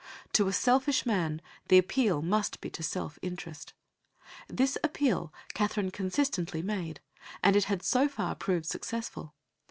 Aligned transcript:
To 0.33 0.47
a 0.47 0.51
selfish 0.51 1.05
man 1.05 1.43
the 1.67 1.77
appeal 1.77 2.23
must 2.23 2.59
be 2.59 2.71
to 2.71 2.81
self 2.81 3.19
interest. 3.21 3.73
This 4.47 4.75
appeal 4.83 5.31
Katherine 5.53 5.91
consistently 5.91 6.63
made 6.63 7.01
and 7.43 7.55
it 7.55 7.65
had 7.65 7.83
so 7.83 8.07
far 8.07 8.33
proved 8.33 8.65
successful. 8.65 9.35